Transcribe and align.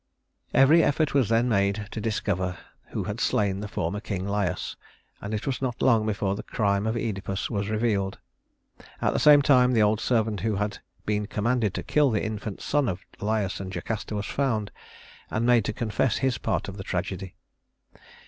"Every 0.65 0.81
effort 0.83 1.13
was 1.13 1.29
then 1.29 1.47
made 1.47 1.87
to 1.91 2.01
discover 2.01 2.57
who 2.87 3.03
had 3.03 3.19
slain 3.19 3.59
the 3.59 3.67
former 3.67 3.99
king 3.99 4.27
Laius, 4.27 4.75
and 5.21 5.31
it 5.31 5.45
was 5.45 5.61
not 5.61 5.79
long 5.79 6.07
before 6.07 6.33
the 6.35 6.41
crime 6.41 6.87
of 6.87 6.95
Œdipus 6.95 7.51
was 7.51 7.69
revealed. 7.69 8.17
At 8.99 9.13
the 9.13 9.19
same 9.19 9.43
time 9.43 9.73
the 9.73 9.83
old 9.83 9.99
servant 10.01 10.39
who 10.39 10.55
had 10.55 10.79
been 11.05 11.27
commanded 11.27 11.75
to 11.75 11.83
kill 11.83 12.09
the 12.09 12.25
infant 12.25 12.61
son 12.63 12.89
of 12.89 13.05
Laius 13.19 13.59
and 13.59 13.71
Jocasta 13.75 14.15
was 14.15 14.25
found, 14.25 14.71
and 15.29 15.45
made 15.45 15.65
to 15.65 15.71
confess 15.71 16.17
his 16.17 16.39
part 16.39 16.67
in 16.67 16.77
the 16.77 16.83
tragedy. 16.83 17.35